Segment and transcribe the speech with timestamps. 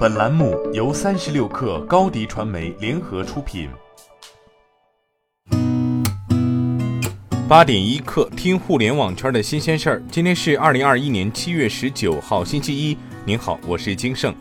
[0.00, 3.68] 本栏目由三十六氪高低传媒联合出品。
[7.46, 10.02] 八点一刻，听互联网圈的新鲜事儿。
[10.10, 12.96] 今天是二零二一年七月十九号，星期一。
[13.26, 14.34] 您好，我是金盛。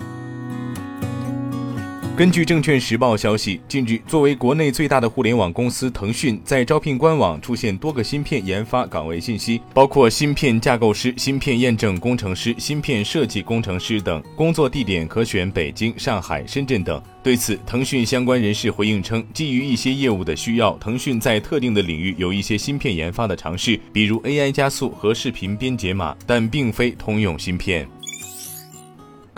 [2.20, 17.01] 根据证券时报消息，近日，作为国内最大的互联网公司，腾讯在招聘官网出现多个芯片研发岗位信息，包括芯片架构师、芯片验证工程师、芯片设计工程师等，工作地点可选北京、上海、深圳等。
[17.23, 27.88] 对此，腾讯相关人士回应称，基于一些业务的需要，腾讯在特定的领域有一些芯片研发的尝试，比如 AI 加速和视频编解码，但并非通用芯片。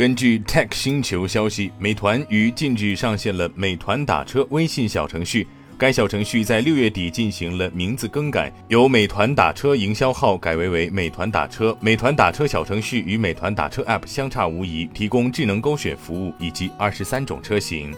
[0.02, 5.46] 根据 Tech 星球消息，美团于近日上线了美团打车微信小程序。
[5.78, 11.78] 该小程序在六月底进行了名字更改，由美团打车营销号改为为美团打车。
[11.80, 17.94] 美团打车小程序与美团打车 App 相差无疑，提供智能勾选服务以及二十三种车型。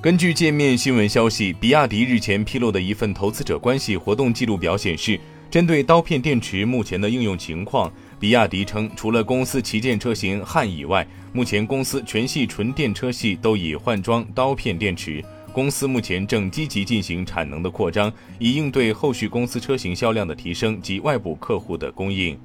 [0.00, 5.18] 根据界面新闻消息，比亚迪日前披露的一份投资者关系活动记录表显示，
[5.54, 7.88] 针对刀片电池目前的应用情况。
[8.18, 15.24] 比亚迪称，除了公司旗舰车型汉以外，目前公司全系纯电车系都已换装刀片电池。
[15.52, 22.36] 公司目前正积极进行产能的扩张，以应对后续公司车型销量的提升及外部客户的供应。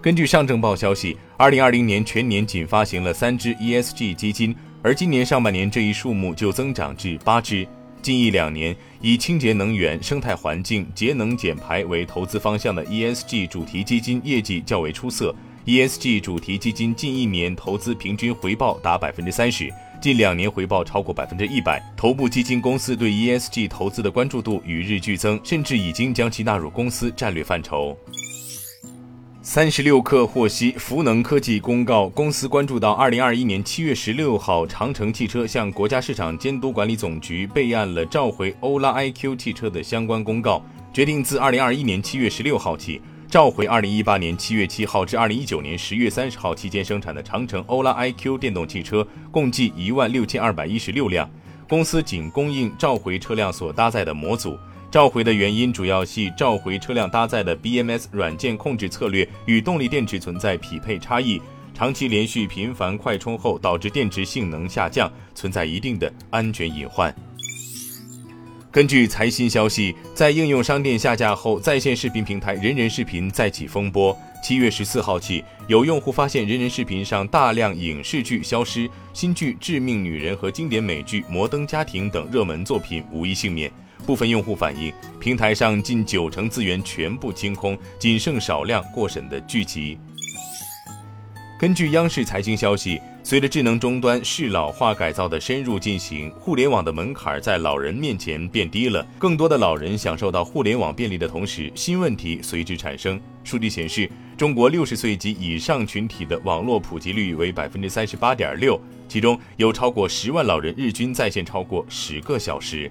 [0.00, 7.68] 根据上证报消息，二零二零年全年仅发行了三只 ESG 基金，而今年上半年这一数目就增长至八只。
[8.02, 15.32] 近一两年，以清洁能源、生态环境、节能减排为投资方向的 ESG 主题基金业绩较为出色。
[15.64, 21.80] ESG 主题基金近一年投资平均回报达百分之三十，近两年回报超过百分之一百。
[21.96, 27.96] 头部基金公司对 ESG 投资的关注度与日俱增，甚至已经将其纳入公司战略范畴。
[29.44, 51.28] 三十六氪获悉，福能科技公告，公司关注到二零二一年七月十六号，长城汽车向国家市场监督管理总局备案了召回欧拉 iQ 汽车的相关公告，决定自二零二一年七月十六号起，召回二零一八年七月七号至二零一九年十月三十号期间生产的长城欧拉 iQ 电动汽车，共计一万六千二百一十六辆，
[51.68, 54.56] 公司仅供应召回车辆所搭载的模组。
[54.92, 61.40] 召回的原因主要系召回车辆搭载的 BMS 软件控制策略与动力电池存在匹配差异，
[61.72, 67.14] 长期连续频繁快充后导致电池性能下降，存在一定的安全隐患。
[68.70, 74.14] 根据财新消息，在应用商店下架后，在线视频平台人人视频再起风波。
[74.44, 83.72] 七月十四号起，有用户发现人人视频上大量影视剧消失，新剧《致命女人》和经典美剧《摩登家庭》等热门作品无一幸免。
[84.02, 89.98] 部分用户反映，平台上近九成资源全部清空，仅剩少量过审的剧集。
[91.58, 99.06] 根据央视财经消息，随着智能终端适老化改造的深入进行，互联网的门槛在老人面前变低了。
[99.16, 103.20] 更多的老人享受到互联网便利的同时，新问题随之产生。
[103.44, 112.90] 数据显示，中国六十岁及以上群体的网络普及率为百分之三十八点六，其中有超过十万老人日均在线超过十个小时。